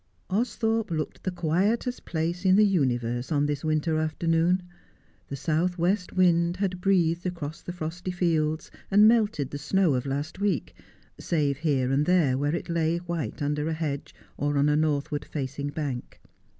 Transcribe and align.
Austhorpe 0.31 0.89
looked 0.89 1.21
the 1.21 1.29
quietest 1.29 2.05
place 2.05 2.43
in 2.43 2.55
the 2.55 2.65
universe 2.65 3.31
on 3.31 3.45
this 3.45 3.63
winter 3.63 3.99
afternoon. 3.99 4.63
The 5.27 5.35
south 5.35 5.77
west 5.77 6.13
wind 6.13 6.57
had 6.57 6.81
breathed 6.81 7.27
across 7.27 7.61
the 7.61 7.71
frosty 7.71 8.09
fields, 8.09 8.71
and 8.89 9.07
melted 9.07 9.51
the 9.51 9.59
snow 9.59 9.93
of 9.93 10.07
last 10.07 10.39
week, 10.39 10.73
save 11.19 11.59
here 11.59 11.91
and 11.91 12.07
there 12.07 12.35
where 12.35 12.55
it 12.55 12.67
lay 12.67 12.97
white 12.97 13.43
under 13.43 13.67
a 13.69 13.73
hedge, 13.73 14.15
or 14.37 14.57
on 14.57 14.69
a 14.69 14.75
northward 14.75 15.23
facing 15.23 15.69
bank. 15.69 16.19